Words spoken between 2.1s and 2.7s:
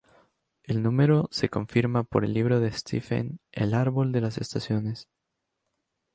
el libro